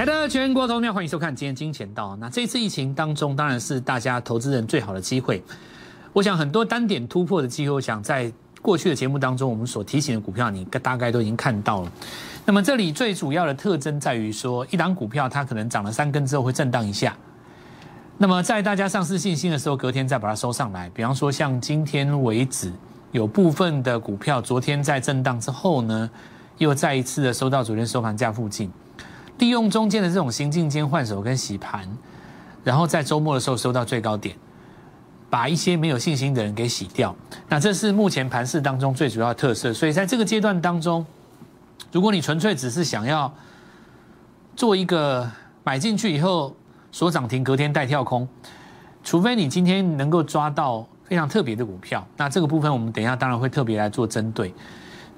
[0.00, 2.16] 好的，全国投票，欢迎收看今天金钱道。
[2.16, 5.44] 那这次疫情当中，当然是大家投资人最好的机会。
[6.14, 8.32] 我想很多单点突破的机会，我想在
[8.62, 11.92] 过去的节目当中，我们所提醒的股票，你大概都已经看到了。
[12.46, 17.14] 那么这里最主要的特征在于说，一档股票它可能涨了三根之后会震荡一下。
[18.16, 20.88] 那么在大家丧失信心的时候，隔天再把它收上来。
[20.94, 22.72] 比方说像今天为止，
[23.12, 26.08] 有部分的股票昨天在震荡之后呢，
[26.56, 28.72] 又再一次的收到昨天收盘价附近。
[29.40, 31.88] 利用中间的这种行进间换手跟洗盘，
[32.62, 34.36] 然后在周末的时候收到最高点，
[35.28, 37.14] 把一些没有信心的人给洗掉。
[37.48, 39.72] 那这是目前盘市当中最主要的特色。
[39.72, 41.04] 所以在这个阶段当中，
[41.90, 43.32] 如果你纯粹只是想要
[44.54, 45.28] 做一个
[45.64, 46.54] 买进去以后
[46.92, 48.28] 锁涨停，隔天带跳空，
[49.02, 54.54] 除非你今天能够抓到非常特别的股票，那这个部分我们等一下当然会特别来做针对。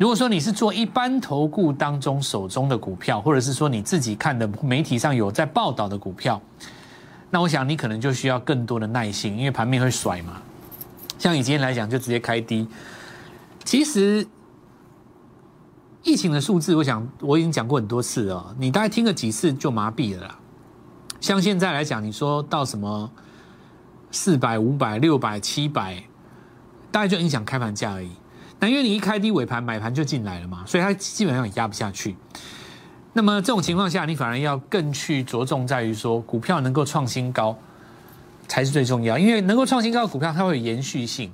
[0.03, 6.43] 如果说你是做一般投顾当中手中的股票，或者是说你自己看的媒体上有在报道的股票，
[7.31, 10.43] 那我想你可能就需要更多的耐心，因为盘面会甩嘛。
[11.21, 12.67] 像以今天来讲，就直接开低。
[13.63, 14.27] 其实
[16.03, 20.37] 疫情的数字，我想我已经讲过很多次了，你大概听了几次就麻痹了啦。
[21.21, 23.09] 像现在来讲，你说到什么
[24.11, 26.03] 四百、五百、六百、七百，
[26.91, 28.11] 大概就影响开盘价而已。
[28.63, 32.15] 那因为你一开低尾盘买盘就进来了嘛，所以它基本上也压不下去。
[33.13, 37.59] 那么这种情况下，你反而要更去着重在于说，股票能够创新高
[38.47, 39.19] 才是最重要。
[39.19, 41.33] 因为能够创新高的股票，它会有延续性。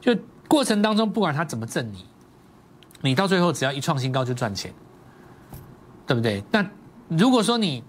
[0.00, 0.16] 就
[0.48, 2.06] 过程当中，不管它怎么挣你，
[3.02, 4.72] 你到最后只要一创新高就赚钱，
[6.06, 6.42] 对不对？
[6.50, 6.66] 那
[7.08, 7.84] 如果说你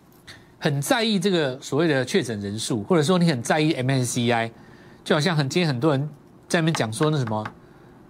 [0.60, 4.52] 很在意这个所谓的确诊人数，或者说你很在意 MSCI，
[5.06, 6.10] 就好像很今天很多人
[6.50, 7.42] 在那边讲说那什么。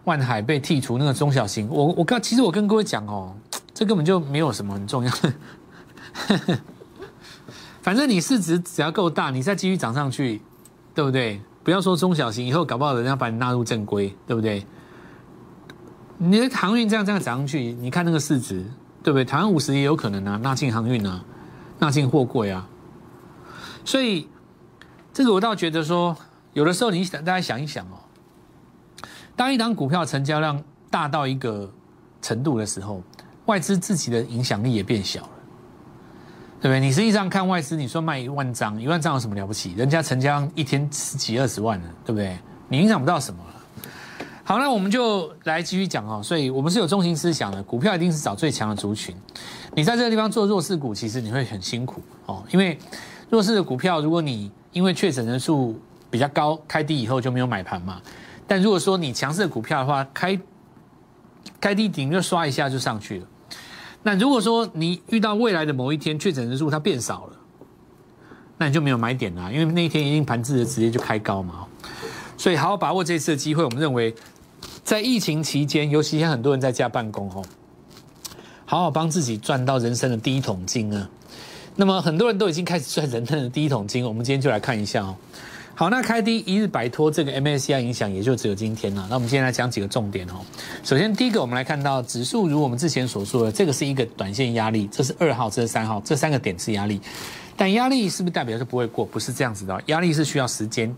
[0.05, 3.35] 万海被剔除那个中小型，我我刚其实我跟各位讲哦，
[3.73, 5.11] 这根本就没有什么很重要。
[7.81, 10.41] 反正你市值只要够大，你再继续涨上去，
[10.93, 11.41] 对不对？
[11.63, 14.65] 不要说中小型，以后搞不好人家把你纳入正规，对不对？
[16.17, 18.63] 你的航运这样这样涨上去，你看那个市值，
[19.03, 19.25] 对不对？
[19.25, 21.23] 台湾五十也有可能啊，纳进航运啊，
[21.79, 22.67] 纳进货柜啊。
[23.83, 24.27] 所以
[25.11, 26.15] 这个我倒觉得说，
[26.53, 27.97] 有的时候你想大家想一想哦。
[29.35, 31.69] 当一档股票成交量大到一个
[32.21, 33.01] 程度的时候，
[33.45, 35.29] 外资自己的影响力也变小了，
[36.61, 36.79] 对不对？
[36.79, 39.73] 你实际上看外资，你说卖一万张，一万张有什么了不起？
[39.73, 42.37] 人家成交量一天十几二十万呢，对不对？
[42.69, 43.51] 你影响不到什么了。
[44.43, 46.21] 好，那我们就来继续讲哦。
[46.23, 49.15] 所以我们是有中心思想的，股票一定是找最强的族群。
[49.73, 52.77] 你在这个地方做弱势股，其实你会很辛苦哦，因为
[53.29, 55.79] 弱势的股票，如果你因为确诊人数
[56.09, 58.01] 比较高，开低以后就没有买盘嘛。
[58.47, 60.39] 但如果说你强势的股票的话，开
[61.59, 63.27] 开低顶就刷一下就上去了。
[64.03, 67.37] 那如果说你遇到未来的某一天确诊人数它变少了，
[68.57, 71.65] 那你就没有买点啦，因为那一天一定盘子的直接就开高嘛。
[72.37, 74.13] 所以好好把握这次的机会，我们认为
[74.83, 77.43] 在疫情期间，尤其像很多人在家办公哦，
[78.65, 81.09] 好好帮自己赚到人生的第一桶金啊。
[81.75, 85.15] 那么很多人都已经开始赚人生的第一桶金，我们今天就来看一下哦。
[85.77, 89.05] 好，那开低一日摆脱这个 MSCI 影响，也就只有今天了。
[89.09, 90.35] 那我们今天来讲几个重点哦。
[90.85, 97.01] 首先，第一个，我们来看到指数，如我们之前所说的，这个是一个短线压力，这是二号，这是三号，这三个点是压力。
[97.57, 99.03] 但压力是不是代表就不会过？
[99.03, 100.95] 不是这样子的，压力是需要时间。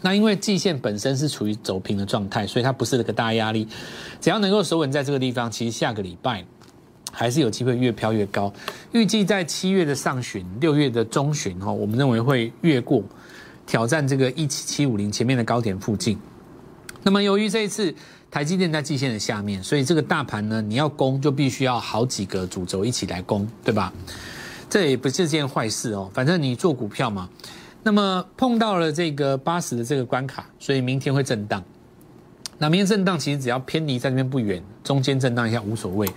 [0.00, 3.68] 那因为季线本身是处于走平的状态，所以它不是那个大压力。
[4.18, 6.42] 只要能够守稳在这个地方，其实下个礼拜
[7.12, 8.50] 还是有机会越飘越高。
[8.92, 13.02] 预计在七月的上旬、六月的中旬哈，我们认为会越过。
[13.70, 16.18] 挑战这个一七七五零前面的高点附近，
[17.04, 17.94] 那么由于这一次
[18.28, 23.92] 台积电在季线的下面，所以这个大盘呢，你要攻就必须要好几个主轴一起来攻，对吧？
[24.68, 27.28] 这也不是件坏事哦，反正你做股票嘛，
[27.84, 31.62] 那么碰到了这个八十的这个关卡，所以明天会震荡。
[32.58, 36.08] 那明天震荡其实只要偏离在那边不远，中间震荡一下无所谓，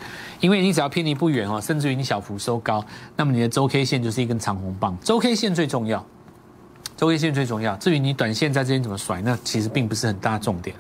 [0.42, 2.84] 因为你只要偏离不远哦，甚至于你小幅收高，
[3.16, 6.04] 那么你的周 K 线就是一根长红棒，周 K 线最重要。
[6.96, 10.76] 周 K 线最重要，至于你短线在这边怎么甩，那其实并不是很大重点。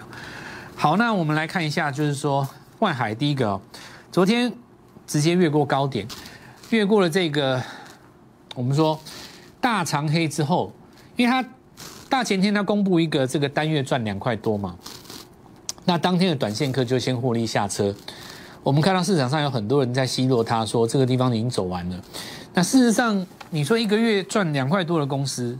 [0.75, 2.47] 好，那我们来看一下，就是说
[2.79, 3.59] 万海第一个，
[4.11, 4.51] 昨天
[5.07, 6.07] 直接越过高点，
[6.69, 7.61] 越过了这个
[8.55, 8.99] 我们说
[9.59, 10.71] 大长黑之后，
[11.15, 11.47] 因为它
[12.09, 14.75] 大前天它公布一个这个单月赚两块多嘛，
[15.85, 17.93] 那当天的短线客就先获利下车。
[18.61, 22.01] 我们看到市场上有很多人在奚落他说这个地方已经走完了，
[22.53, 25.57] 那事实上你说一个月赚两块多的公司。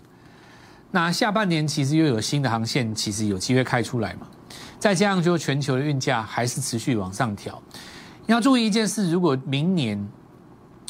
[0.96, 4.28] 那下半年其实又有新的航线，其实有机会开出来嘛？
[4.78, 7.60] 再加上就全球的运价还是持续往上调。
[8.28, 10.08] 要注意一件事，如果明年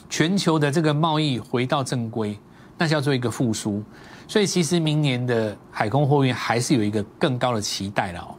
[0.09, 2.37] 全球的这个贸易回到正规，
[2.77, 3.81] 那叫做一个复苏。
[4.27, 8.35] 所以其实明年的海空货运还是有一个更高的期待了哦。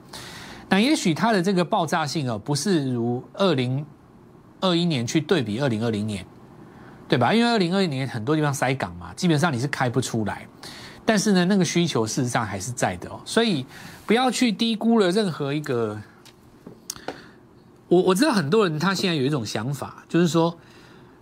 [0.68, 3.82] 那也许它的这个爆炸性哦，不是如二零
[4.60, 6.26] 二一年去对比二零二零年，
[7.08, 7.32] 对吧？
[7.32, 10.46] 因为二零二一年很多地方塞港嘛，基本上你是开不出来。
[11.04, 13.20] 但是呢，那个需求事实上还是在的哦。
[13.24, 13.64] 所以
[14.06, 16.00] 不要去低估了任何一个。
[17.88, 20.56] 我我知道很多人他现在有一种想法，就是说。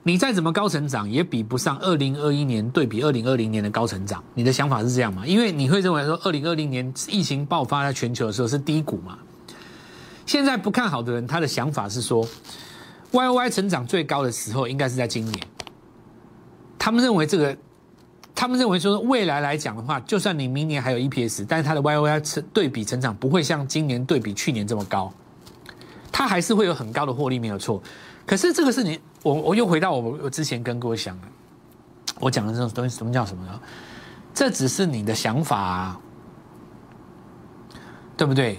[0.05, 4.21] 你再怎么高成长，也比不上二零二一年对比二零二零年的高成长。
[4.35, 5.25] 你的想法是这样吗？
[5.25, 9.17] 因为你会认为说，二零二零年疫情爆发在全球的时候是低谷嘛？
[10.27, 12.27] 现在不看好的人，他的想法是说
[13.13, 15.47] ，Y Y 成长最高的时候应该是在今年。
[16.81, 17.57] 他们认为这个，
[18.43, 25.15] 他们认为说未来来讲的话，就算你明年还有 E P S，但是它的 YOY 成对比成长不会像今年对比去年这么高，
[26.11, 27.81] 它还是会有很高的获利，没有错。
[28.27, 28.99] 可是这个是你。
[29.23, 31.29] 我我又回到我我之前跟各位讲的，
[32.19, 33.61] 我讲的这种东西，什么叫什么呢？
[34.35, 36.01] 这只是你的想法，啊，
[38.17, 38.59] 对不对？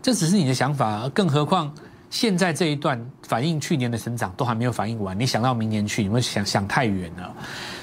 [0.00, 1.74] 这只是你的想法，更何况
[2.10, 7.34] 现在这一段反映去年的成长都还没有反映完，你想到明年去，你会想想太远了。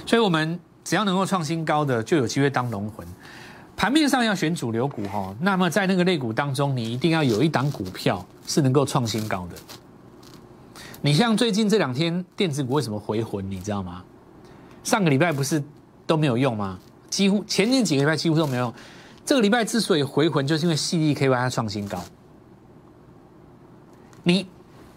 [0.05, 3.07] 所以，我们只要能够创新高的，就有机会当龙魂。
[3.75, 9.55] 盘面上要选主流股哈，那么在那个类股当中，你一定要有一档股票是能够创新高的。
[11.01, 13.49] 你像最近这两天电子股为什么回魂？
[13.49, 14.03] 你知道吗？
[14.83, 15.61] 上个礼拜不是
[16.05, 16.77] 都没有用吗？
[17.09, 18.73] 几乎前面几个礼拜几乎都没有用。
[19.25, 22.03] 这个礼拜之所以回魂，就是因为细粒 K Y 它创新高。
[24.23, 24.47] 你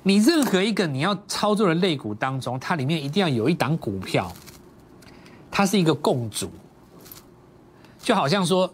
[0.03, 4.33] 你任何一个你要操作的类股当中，它里面一定要有一档股票，
[5.57, 6.51] 它是一个共主。
[7.99, 8.71] 就好像说，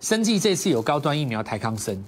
[0.00, 2.04] 生技这次有高端疫苗台康生。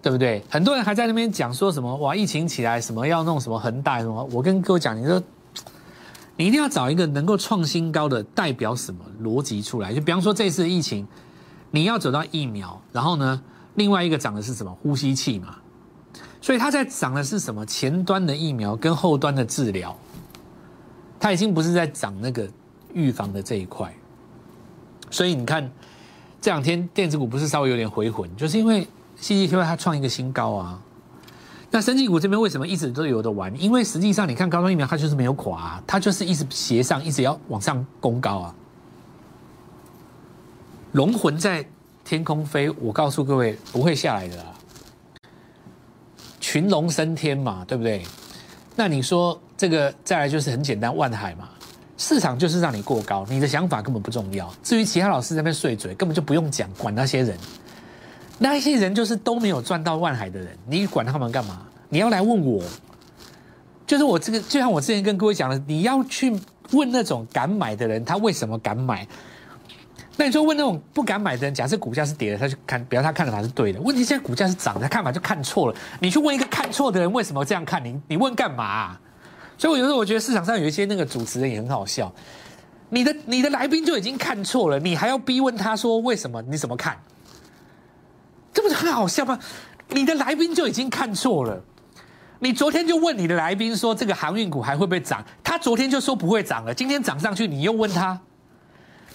[0.00, 0.40] 对不对？
[0.48, 4.22] 很多人还在那边讲说什么哇，疫情起来什么要弄什么恒大什么？
[4.30, 5.20] 我跟各位讲，你说
[6.36, 9.92] 你一定要找一个能够创新高的代表什么逻辑出来？
[9.92, 11.08] 就比方说这次疫情，
[11.72, 13.42] 你要走到疫苗，然后呢，
[13.74, 14.72] 另外一个涨的是什么？
[14.80, 15.56] 呼吸器嘛。
[16.40, 17.66] 所以它在涨的是什么？
[17.66, 19.94] 前端的疫苗跟后端的治疗，
[21.18, 22.48] 它已经不是在涨那个
[22.94, 23.92] 预防的这一块。
[25.10, 25.70] 所以你看
[26.40, 28.86] 这两天电子股不是稍微有点回魂，就是因为。
[29.22, 30.80] C D Q 它创一个新高啊，
[31.70, 33.54] 那生技股这边为什么一直都有的玩？
[33.60, 38.54] 因为实际上你看高端疫苗它就是没有垮，它就是一直斜上，一直要往上攻高啊。
[40.92, 41.62] 龙魂在
[42.02, 44.42] 天空飞，我告诉各位不会下来的，
[46.40, 48.02] 群龙升天嘛，对不对？
[48.74, 51.50] 那你说这个再来就是很简单，万海嘛，
[52.02, 54.50] 市场就是让你过高，你的想法根本不重要。
[54.62, 57.36] 至于其他老师在那边碎嘴，根本就不用讲，管那些人。
[58.38, 61.60] 那些人就是都没有赚到万海的人，你管他们干嘛？
[61.90, 62.64] 你要来问我，
[63.86, 66.34] 就是我这个，就像我之前跟各位讲的，你要去
[66.70, 69.06] 问那种敢买的人，他为什么敢买？
[70.16, 75.76] 那你说问那种不敢买的人，假设股价是跌的，他就看，比方他看的法是对的，问题现在股价是涨的，看法就看错了。
[76.00, 78.98] 你去问一个看错的人为什么这样看，你你问干嘛？
[79.60, 82.10] 所以我有时候我觉得市场上有一些那个主持人也很好笑，
[82.88, 86.40] 你的你的来宾就已经看错了，你还要逼问他说为什么？
[86.40, 86.96] 你怎么看？
[88.54, 89.38] 这不是很好笑吗？
[89.90, 91.62] 你的来宾就已经看错了。
[92.38, 95.22] 你昨天就问你的来宾说这个航运股还会不会涨？
[95.44, 98.18] 他昨天就说不会涨了，今天涨上去，你又问他，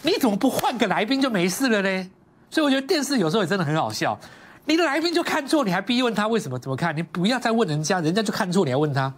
[0.03, 2.09] 你怎么不换个来宾就没事了呢？
[2.51, 4.15] 所以我觉得电视有时候也真的很好笑。
[4.65, 6.59] 你的来宾就看错，你还逼问他为什么？
[6.59, 6.95] 怎么看？
[6.95, 9.11] 你不要再问人家，人家就看错，你还问他。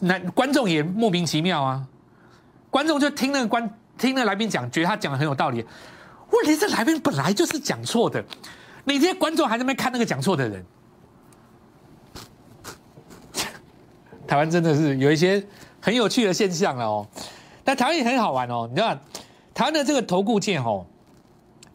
[0.00, 1.86] 那观众也莫名其妙啊！
[2.70, 3.68] 观众就听那个观
[3.98, 5.64] 听那个来宾讲，觉得他讲的很有道理。
[6.30, 8.24] 问题是来宾本来就是讲错的，
[8.84, 10.64] 你这些观众还在那边看那个讲错的人。
[14.26, 15.44] 台湾真的是有一些
[15.80, 17.04] 很有趣的现象了哦，
[17.64, 18.68] 但台湾也很好玩哦。
[18.70, 18.96] 你知道，
[19.52, 20.86] 台湾的这个投顾界哦，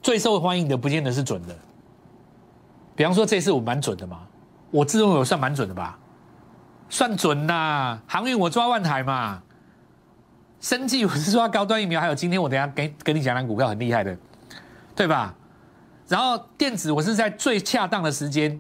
[0.01, 1.53] 最受欢迎的不见得是准的。
[2.95, 4.21] 比方说这次我蛮准的嘛，
[4.71, 5.99] 我自认为我算蛮准的吧，
[6.89, 7.99] 算准啦。
[8.07, 9.41] 航运我抓万海嘛，
[10.59, 14.17] 生技我是抓高端疫苗，还有今天我等下跟跟你讲，那股票很厉害的。
[14.95, 15.35] 对吧？
[16.07, 18.57] 然后电子，我是在最恰当的时间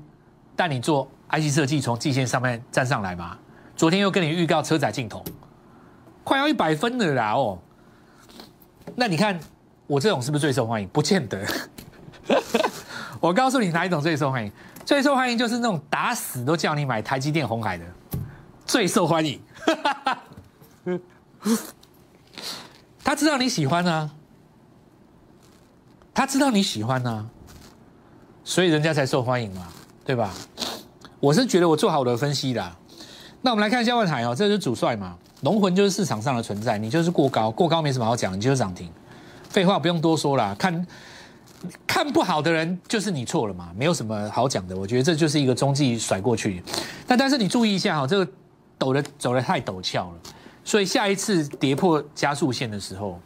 [0.55, 3.37] 带你做 IC 设计，从季线上面站上来嘛。
[3.75, 5.23] 昨天又跟你预告车载镜头，
[6.23, 7.57] 快要一百分了啦哦。
[8.95, 9.39] 那你看
[9.87, 10.87] 我这种是不是最受欢迎？
[10.89, 11.45] 不见得。
[13.21, 14.51] 我告诉你哪一种最受欢迎？
[14.83, 17.85] 最受欢迎就是那种打死都叫你买台积电、红海的，
[18.75, 19.39] 最受欢迎。
[23.01, 24.11] 他知道你喜欢啊。
[26.13, 27.29] 他知道你喜欢呢，
[28.43, 29.65] 所以人家才受欢迎嘛，
[30.03, 30.33] 对吧？
[31.21, 32.75] 我是觉得我做好我的分析的，
[33.41, 38.91] 那我们来看一下万海哦，这是主帅嘛，龙魂就是市场上的存在，你就是过高，过高没什么好讲，你就是涨停。
[39.47, 40.85] 废话不用多说了，看
[41.87, 44.75] 看不好的人就是你错了嘛，没有什么好讲的。
[44.75, 46.61] 我觉得这就是一个中继甩过去。
[47.07, 48.31] 那但是你注意一下哈，这个
[48.79, 50.19] 陡的走的太陡峭了，
[50.63, 53.19] 所以下一次跌破加速线的时候，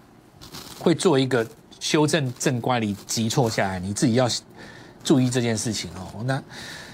[0.79, 1.45] 会做一个
[1.79, 4.27] 修正正乖离急挫下来，你自己要
[5.03, 6.23] 注意这件事情哦。
[6.25, 6.41] 那。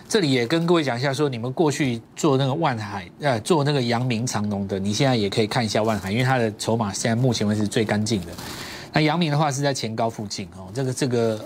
[0.07, 8.31] 这里也跟各位讲一下，说你们过去做那个万海，呃，做那个阳明长龙的，你现在也可以看一下万海，因为它的筹码现在目前为止最干净的。
[8.93, 11.43] 那阳明的话是在前高附近哦，这个这个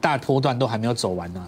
[0.00, 1.44] 大波段都还没有走完呢。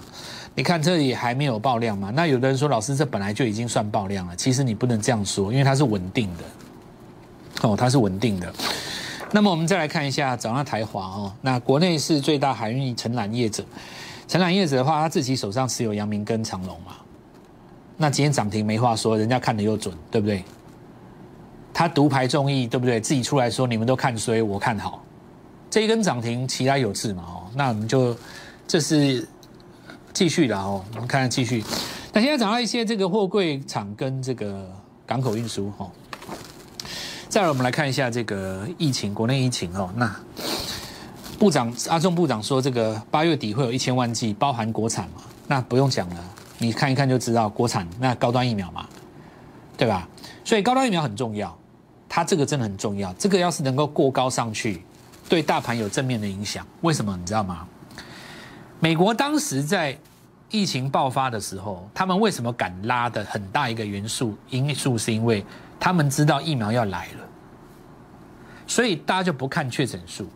[0.58, 2.10] 你看这里还没有爆量嘛？
[2.12, 6.44] 那有的人说，老师这本来就已经算爆量了，其实你不能这样说，因为它是稳定的，
[7.68, 8.52] 哦，它是稳定的。
[9.30, 13.64] 那么我们再来看一下早上台华哦，那国内是最大海运承揽业者。
[14.26, 16.96] 承揽业者的话，他自己手上持有阳明跟长龙嘛，
[17.96, 20.42] 那今天涨停没话说，人家看的又准，对不对？
[21.72, 23.00] 他独排众议，对不对？
[23.00, 25.04] 自己出来说你们都看衰，我看好，
[25.70, 27.22] 这一根涨停，其他有志嘛？
[27.28, 28.16] 哦，那我们就
[28.66, 29.24] 这是
[30.18, 31.62] 继续的哦，我们看看继续。
[32.12, 34.68] 那现在讲到一些这个货柜厂跟这个
[35.06, 35.88] 港口运输哈，
[37.28, 40.12] 再来我们来看一下这个疫情，国内疫情哦，那。
[41.38, 45.22] 部长阿中部长说，这个八月底会有一千万剂，包含国产嘛？
[45.46, 46.16] 那不用讲了，
[46.58, 48.88] 你看一看就知道，国产那高端疫苗嘛，
[49.76, 50.08] 对吧？
[50.44, 51.56] 所以高端疫苗很重要，
[52.08, 53.12] 它这个真的很重要。
[53.12, 54.82] 这个要是能够过高上去，
[55.28, 56.66] 对大盘有正面的影响。
[56.80, 57.16] 为什么？
[57.16, 57.64] 你知道吗？
[58.80, 59.98] 美国当时在
[60.50, 65.44] 疫情爆发的时候，他们为什么敢拉的很大一个元素因素，是因为
[65.78, 67.28] 他们知道疫苗要来了，
[68.66, 70.28] 所以大家就不看确诊数。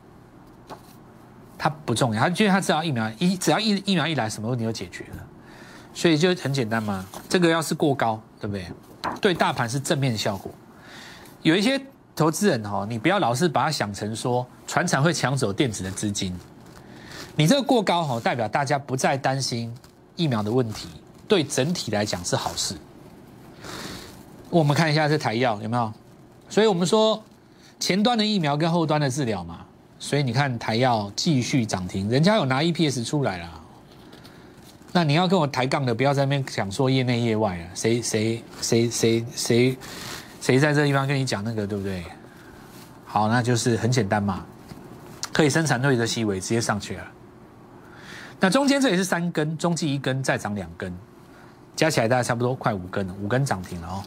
[1.57, 5.27] 它不重要，他觉得他知道疫苗一只要疫疫苗一来，什么问题都解决了，
[5.95, 7.07] 所以就很简单嘛。
[7.29, 8.67] 这个要是过高，对不对？
[9.21, 10.51] 对大盘是正面效果。
[11.43, 11.81] 有一些
[12.17, 16.37] 投资人哈，你不要老是把它想成说船厂会抢走电子的资金。
[17.37, 19.73] 你这个过高哈，代表大家不再担心
[20.17, 20.89] 疫苗的问题，
[21.27, 22.77] 对整体来讲是好事。
[24.51, 25.93] 我们看一下这台药有没有？
[26.49, 27.23] 所以我们说
[27.81, 29.61] 前端的疫苗跟后端的治疗嘛。
[29.99, 33.49] 所以你看台药继续涨停，人家有拿 EPS 出来了。
[34.91, 39.79] 那你要跟我抬杠的，不要在那边讲说业内业外啊，谁谁谁谁谁
[40.41, 42.03] 谁在这地方跟你讲那个，对不对？
[43.07, 44.45] 好，那就是很简单嘛，
[45.33, 47.05] 可以生产队的细微直接上去了。
[48.43, 50.93] 那中间这也是三根，中继一根，再涨两根，
[51.77, 54.03] 加起来大概差不多快五根了，五根涨停了哦。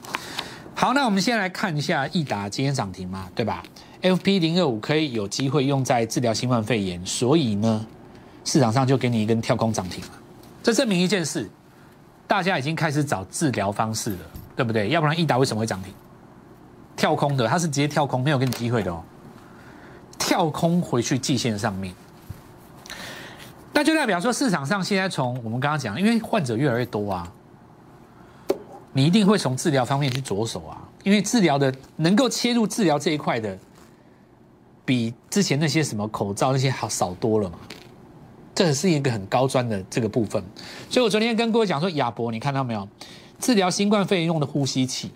[0.75, 3.63] 好，那我们先来看一下益达今天涨停嘛，对吧
[4.01, 7.87] ？F P 零二五可以有机会用在治疗新冠肺炎，所以呢，
[8.43, 10.11] 市场上就给你一根跳空涨停了。
[10.61, 11.49] 这证明一件事，
[12.27, 14.19] 大家已经开始找治疗方式了，
[14.53, 14.89] 对不对？
[14.89, 15.93] 要不然益达为什么会涨停？
[16.97, 19.01] 跳空的，它是直接跳空，没有给你机会的哦。
[20.19, 21.95] 跳空回去季线上面，
[23.75, 27.31] 那就代表说市场上现在从我们刚刚讲，因为患者越来越多啊，
[28.93, 33.55] 你一定会从治疗方面去着手啊，因为治疗的能够切入治疗这一块的。
[34.87, 37.57] 比之前那些什么口罩那些好少多了嘛？
[38.53, 40.43] 这是一个很高专的这个部分，
[40.91, 42.87] 所以我昨天跟各位讲说，亚博你看到没有？
[43.39, 45.09] 治疗新冠肺炎用的呼吸器，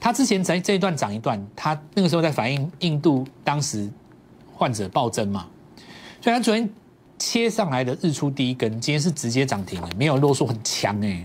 [0.00, 3.88] 它之前在这一段涨一段，它那个时候在反映印度当时
[4.52, 5.46] 患者暴增嘛，
[6.20, 6.68] 所以它昨天
[7.20, 11.24] 切上来的日出第一根，今天是直接涨停了，没有落缩很强哎，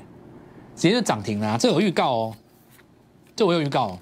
[0.76, 2.38] 直接就涨停了，这有预告哦，
[3.36, 3.88] 这我有预告。
[3.88, 4.00] 哦。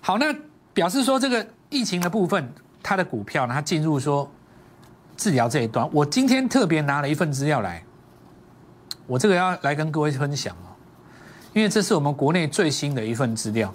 [0.00, 0.34] 好，那
[0.74, 1.46] 表示说这个。
[1.74, 4.30] 疫情的部分，它的股票呢，它进入说
[5.16, 5.88] 治疗这一段。
[5.90, 7.82] 我今天特别拿了一份资料来，
[9.06, 10.76] 我这个要来跟各位分享哦，
[11.54, 13.72] 因为这是我们国内最新的一份资料。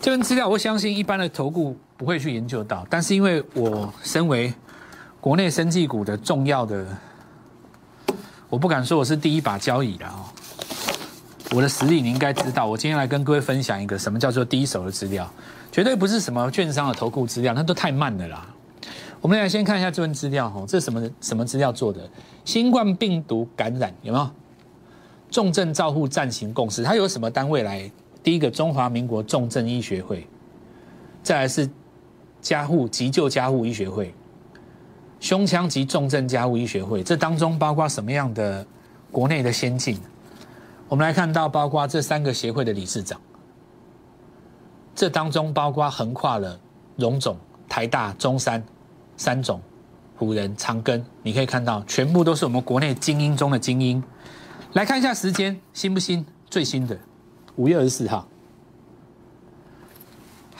[0.00, 4.52] 这份资料，我相信一般的投顾不会去研究到，但是因为我身为
[5.20, 6.84] 国内生技股的重要的，
[8.50, 10.26] 我不敢说我是第一把交椅的哦。
[11.52, 12.66] 我的实力你应该知道。
[12.66, 15.30] 我今天来跟各位分享一个什么叫做第一手的资料。
[15.70, 18.44] 绝对不是什么券商的投顾资料，那都太慢了啦。
[19.20, 22.00] 我们来先看一下这份资料哈，这是什么什么资料做的？
[22.44, 24.28] 新冠病毒感染有没有？
[25.30, 27.88] 重症照护暂行共识，它有什么单位来？
[28.24, 30.26] 第一个中华民国重症医学会，
[31.22, 31.68] 再来是
[32.42, 34.12] 加护急救加护医学会，
[35.20, 38.66] 胸腔及重症加护医学会，这当中包括什么样的
[39.10, 39.96] 国内的先进？
[40.88, 43.18] 我们来看到包括这三个协会的理事长。
[44.94, 46.60] 这当中包括横跨了
[46.96, 47.36] 荣总、
[47.68, 48.62] 台大、中山、
[49.16, 49.58] 三总、
[50.16, 54.02] 湖人、长庚，你可以看到全部都是我们国内精英中的精英。
[54.72, 56.26] 来看一下时间，新不新？
[56.50, 56.98] 最新的
[57.56, 58.28] 五月二十四号。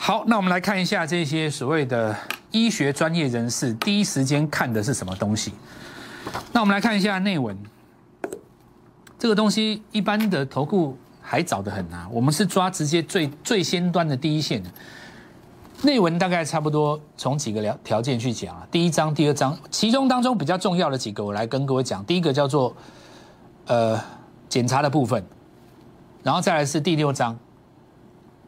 [0.05, 2.13] 好，那我们来看一下这些所谓的
[2.51, 5.53] 医学专业人士第一时间看的是什么东西。
[6.51, 7.57] 那我们来看一下内文，
[9.17, 14.69] 这个东西一般的投顾还早得很啊，我们是抓直接最最先端的第一线的。
[15.83, 22.03] 内文大概差不多从几个条条件去讲啊，第一章、第二章，其中当中比较重要的几个，我来跟各位讲。
[22.03, 22.75] 第一个叫做
[23.67, 23.97] 呃
[24.49, 25.23] 检查的部分，
[26.23, 27.39] 然后再来是第六章，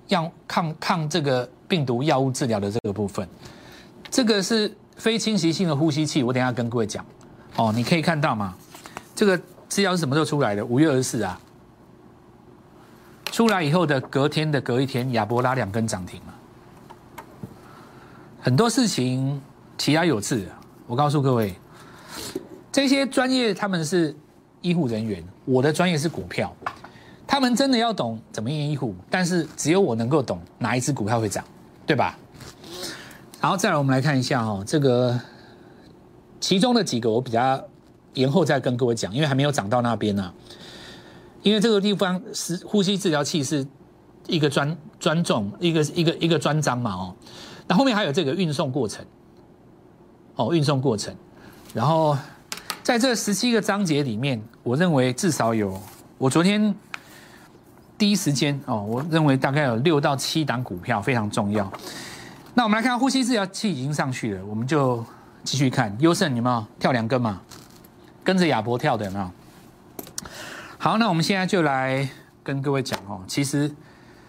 [0.07, 3.27] 要抗抗这个病毒药物治疗的这个部分，
[4.09, 7.05] 这个是非侵袭性的呼吸器，我等下跟各位讲。
[7.55, 8.55] 哦，你可以看到嘛，
[9.15, 10.65] 这个资料是什么时候出来的？
[10.65, 11.39] 五月二十四啊，
[13.31, 16.33] 出来以后的隔天的隔一天，亚博拉两根涨停了。
[18.41, 19.41] 很多事情
[19.77, 20.47] 其他有致，
[20.85, 21.55] 我告诉各位，
[22.71, 24.15] 这些专业他们是
[24.62, 26.53] 医护人员，我的专业是股票，
[27.36, 31.44] 他们真的要懂怎么验一护，但是只有我能够懂哪一只股票会涨，
[31.86, 32.18] 对吧？
[33.42, 35.20] 然后再来，我们来看一下哦，这个
[36.39, 37.62] 其中的几个我比较
[38.13, 40.32] 延后再跟各位讲，因为还没有涨到那边呢。
[41.44, 43.68] 因为这个地方是呼吸治疗器是
[44.27, 47.15] 一个专专重一个一个一个专章嘛哦。
[47.68, 49.06] 那后面还有这个运送过程，
[50.38, 51.13] 哦，运送过程，
[51.74, 52.18] 然后
[52.82, 55.77] 在这十七个章节里面，我认为至少有
[56.18, 56.74] 我昨天
[57.97, 61.71] 第一时间哦，我认为大概有六到七档股票非常重要。
[62.53, 65.03] 那我们来看呼吸治疗器已经上去了，我们就
[65.43, 67.41] 继续看优胜有没有跳两根嘛？
[68.23, 69.31] 跟着亚博跳的有没有？
[70.77, 72.07] 好，那我们现在就来
[72.43, 73.71] 跟各位讲哦，其实。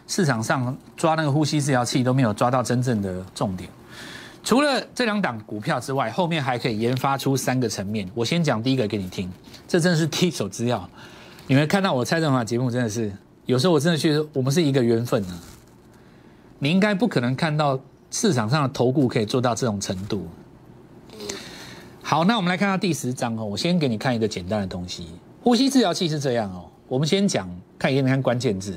[0.08, 3.68] 市场上抓那个呼吸治疗器都没有抓到真正的重点，
[4.44, 8.08] 除了这两档股票之外，后面还可以研发出三个层面。
[8.14, 9.28] 我先讲第一个给你听，
[9.66, 10.88] 这真的是第一手资料。
[11.48, 13.12] 你们看到我蔡振华节目，真的是
[13.46, 15.40] 有时候我真的觉得我们是一个缘分呢。
[16.58, 17.78] 你应该不可能看到
[18.10, 20.26] 市场上的投顾可以做到这种程度。
[22.02, 25.06] 好，那我们来看到第十章哦，我先给你看一个简单的东西。
[25.42, 28.74] 呼吸治疗器是这样哦，我们先讲，看一看关键字。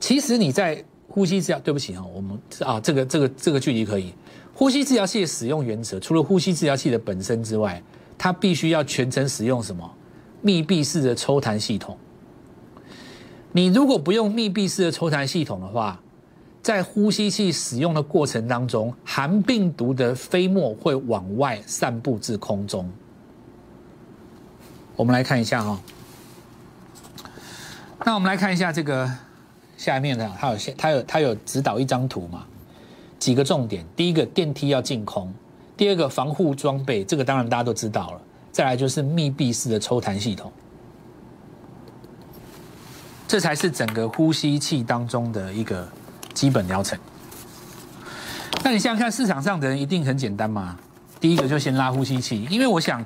[0.00, 4.12] 其实你在呼吸治疗，对不起哈，我们啊，这个这个这个距离可以。
[4.52, 7.82] 呼吸治疗器的使用原则，除了呼吸治疗器的本身之外，
[8.18, 9.88] 它必须要全程使用什么？
[10.42, 11.96] 密闭式的抽痰系统。
[13.52, 16.00] 你如果不用密闭式的抽痰系统的话，
[16.62, 22.90] 在呼吸器使用的过程当中，含病毒的飞沫会往外散布至空中。
[24.96, 25.80] 我们来看一下哈，
[28.04, 29.10] 那我们来看一下这个。
[29.76, 32.44] 下面呢，它有它有它有指导一张图嘛？
[33.16, 35.32] 几个重点，第一个电梯要净空，
[35.76, 38.20] 第二个防护装备，这个当然大家都知道了。
[38.50, 40.50] 再来就是密闭式的抽痰系统，
[43.28, 45.88] 这才是整个呼吸器当中的一个
[46.34, 46.98] 基本疗程。
[48.64, 50.76] 那你想想看，市场上的人一定很简单嘛？
[51.20, 53.04] 第一个就先拉呼吸器，因为我想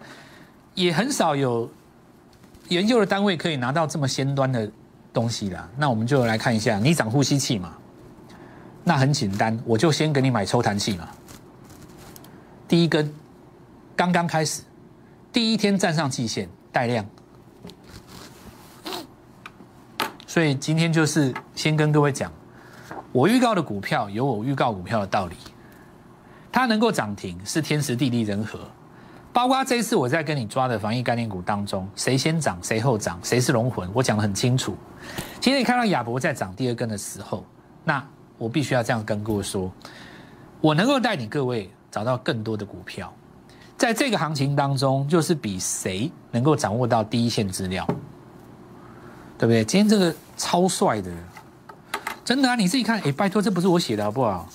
[0.74, 1.70] 也很少有
[2.68, 4.70] 研究的单位可以拿到这么先端的。
[5.14, 7.74] 东西啦，那我们就来看一下，你长呼吸器嘛？
[8.82, 11.06] 那很简单，我就先给你买抽痰器嘛。
[12.66, 13.12] 第一根
[13.94, 14.62] 刚刚开始，
[15.30, 17.04] 第一天站上季线带量，
[20.32, 22.32] 所以今天就是先跟各位讲，
[23.12, 25.36] 我预告的股票有我预告股票的道理，
[26.50, 28.58] 它能够涨停是天时地利人和。
[29.30, 34.74] 包括这一次我在跟你抓的防疫概念股当中，谁先涨谁后涨，谁是龙魂，我讲的很清楚。
[35.38, 37.44] 其实你看到亚博在涨第二根的时候，
[37.84, 38.02] 那
[38.38, 39.70] 我必须要这样跟各位说，
[40.62, 43.12] 我能够带你各位找到更多的股票，
[43.76, 47.86] 在这个行情当中，就是比谁能够掌握到第一线资料，
[49.42, 49.64] 对不对？
[49.64, 51.10] 今天这个超帅的，
[52.24, 52.54] 真的啊！
[52.54, 54.48] 你自己看，哎，拜托，这不是我写的好不好？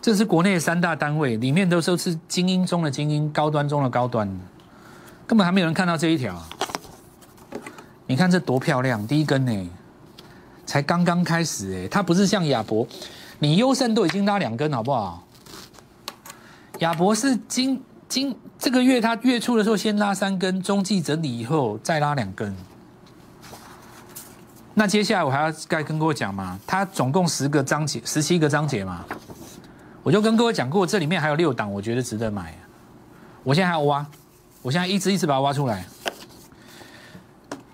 [0.00, 4.26] 这是国内三大单位，里面都是是精英中的精英，高端中的高端，
[5.26, 6.42] 根本还没有人看到这一条。
[8.06, 9.70] 你看这多漂亮，第一根呢，
[10.64, 12.88] 才刚刚开始哎，它不是像亚博，
[13.40, 15.22] 你优胜都已经拉两根，好不好？
[16.78, 22.56] 亚博是今今这个月它月初的时候先拉三根，中继整理以后再拉两根。
[24.74, 29.04] 那接下来我还要该跟各位讲嘛，它总共十个章节，十七个章节嘛。
[30.02, 32.54] 我就跟各位讲过，这里面还有六档，我觉得值得买。
[33.44, 34.04] 我现在还要挖，
[34.62, 35.84] 我现在一直一直把它挖出来。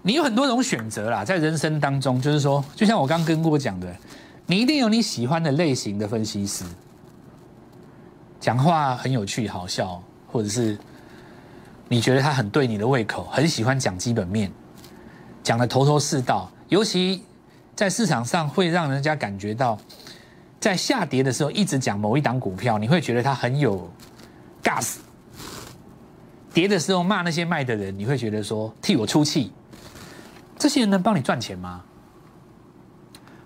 [0.02, 3.94] 你有很多种选择啦，在人生当中，就是说，就像我刚跟过讲的，
[4.46, 6.64] 你一定有你喜欢的类型的分析师，
[8.40, 10.76] 讲话很有趣、好笑，或者是
[11.88, 14.50] 你觉得他很对你的胃口，很喜欢讲基本面。
[15.42, 17.22] 讲的头头是道，尤其
[17.74, 19.78] 在市场上会让人家感觉到，
[20.60, 23.90] 在下跌的时候一直讲某一档股票，你会觉得它很有
[24.62, 24.96] gas。
[26.52, 29.52] 跌的时候骂那些卖的人，你会觉得说替我出气。
[30.58, 31.82] 这些人能帮你赚钱吗？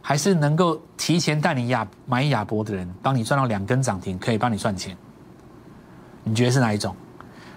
[0.00, 4.96] 还是能够提前带你亚买亚博的人，帮你赚到两根涨停，可以帮你赚钱？
[6.24, 6.96] 你觉得是哪一种？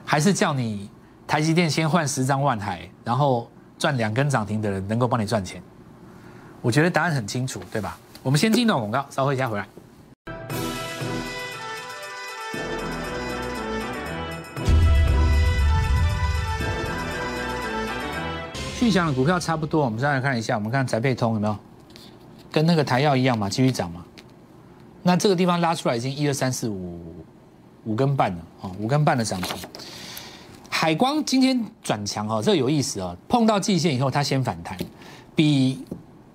[0.03, 0.89] 还是叫你
[1.25, 5.61] 台积电先换十张万海，然后赚两根涨停的人能够帮你赚钱？
[6.61, 7.97] 我觉得答案很清楚，对吧？
[8.23, 9.67] 我们先进到广告，稍后一下回来。
[18.73, 21.57] 续强的股票差不多，我们再来看一下，我们看宅配通有没有
[22.51, 24.05] 跟那个台药一样嘛，继续涨嘛？
[25.01, 27.15] 那这个地方拉出来已经一二三四五
[27.83, 29.57] 五根半了啊，五根半的涨停。
[30.85, 34.77] 海光今天转强哦，这个有意思哦，碰到季线以后它先反弹，
[35.33, 35.83] 比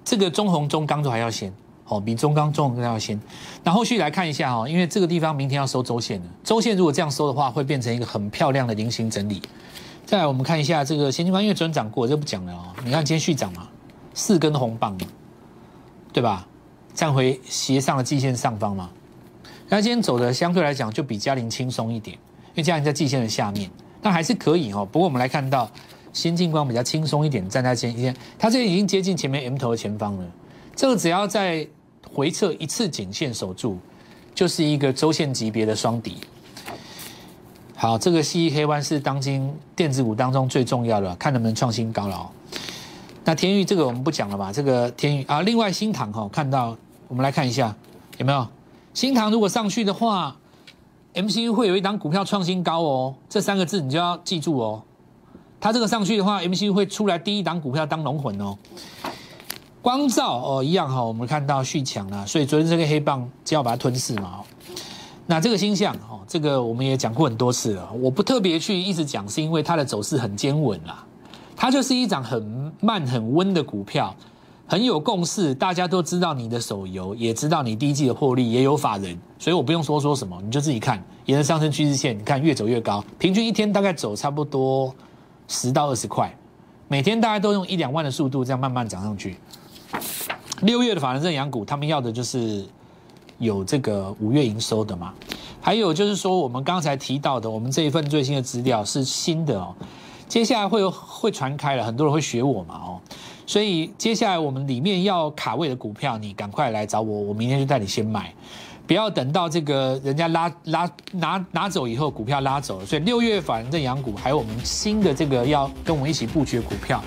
[0.04, 1.54] 这个中红中钢都还要先
[1.86, 3.16] 哦，比中钢中红都要先。
[3.62, 9.40] 那后续来看一下哦，因为这个地方明天要收周线的，周线如果这样收的话，会变成一个很漂亮的菱形整理。
[10.04, 12.74] 再来，我们看一下这个先进光，因为昨天涨过，就不讲了哦。
[12.84, 13.68] 你看今天续涨嘛，
[14.14, 14.98] 四根红棒，
[16.12, 16.44] 对吧？
[16.92, 18.90] 站回斜上的季线上方嘛。
[19.68, 23.70] 那今天走的相对来讲就比嘉陵轻松一点，因为嘉陵在季线的下面，
[24.02, 24.86] 但还是可以哦。
[24.90, 25.70] 不过我们来看到
[26.12, 30.24] 先进光比较轻松一点，站在前一天，它这已经接近前面 M 头的前方了。
[30.74, 31.66] 这个只要在
[32.12, 33.78] 回撤一次颈线守住，
[34.34, 36.16] 就是一个周线级别的双底。
[37.76, 42.28] 好，这个 C E K 弯是当今电子股当中最重要的，看能不能创新高了哦。
[43.24, 44.52] 那天宇这个我们不讲了吧？
[44.52, 46.76] 这个天宇啊，另外新塘哈，看到
[47.08, 47.74] 我们来看一下
[48.18, 48.46] 有没有
[48.92, 50.36] 新塘如果上去的话
[51.14, 54.82] ，M C U 会有一档股票创新高哦，这三个字你就要记住哦。
[55.60, 58.56] 它这个上去的话，M C U 会出来第一档股票当龙魂哦。
[59.82, 64.40] 光照哦一样哈，我们看到续强了，所以昨天这个黑棒就要把它吞噬嘛。
[65.26, 71.04] 那这个星象哦，这个我们也讲过很多次了，我不特别去一直讲，是因为它的走势很坚稳啦，
[71.56, 74.14] 它就是一张很慢很温的股票，
[74.70, 84.94] 很有共识，大家都知道你的手游，也知道你第一季的获利，也有法人，所以我不用说说什么，你就自己看，沿着上升趋势线，你看越走越高，平均一天大概走差不多
[85.48, 86.32] 十到二十块，
[86.86, 89.36] 每天大家都用一两万的速度这样慢慢涨上去。
[90.60, 92.64] 六月的法人认养股，他们要的就是。
[93.38, 95.14] 有这个五月营收的嘛？
[95.62, 99.74] 还有就是说，我们刚才提到的，我们这一份最新的资料是新的哦。
[100.28, 103.00] 接下来会有会传开了，很多人会学我嘛哦。
[103.50, 108.32] 所以接下来我们里面要卡位的股票，你赶快来找我，我明天就带你先买，
[108.86, 112.86] 不要等到这个人家拉拉拿拿走以后，股票拉走了。
[112.86, 117.02] 所以六月反正养股，还有我们新的这个要跟我们一起布局的股票，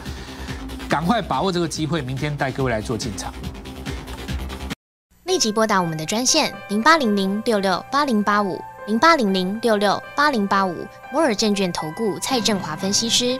[0.90, 3.34] 赶快把握这个机会，明天带各位来做进场。
[5.24, 10.76] 立即拨打我们的专线零八零零六六八零八五零八零零六六八零八五
[11.10, 13.40] 摩尔证券投顾蔡振华分析师。